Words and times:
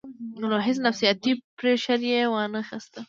نو 0.39 0.45
هېڅ 0.67 0.77
نفسياتي 0.87 1.31
پرېشر 1.57 1.99
ئې 2.09 2.19
وانۀ 2.33 2.61
خستۀ- 2.67 2.97